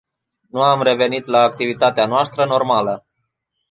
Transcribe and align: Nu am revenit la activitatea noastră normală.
Nu 0.49 0.61
am 0.63 0.81
revenit 0.81 1.25
la 1.25 1.41
activitatea 1.41 2.05
noastră 2.05 2.45
normală. 2.45 3.05